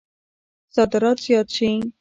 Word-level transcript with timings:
صادرات 0.75 1.17
زیات 1.25 1.47
شي. 1.55 1.69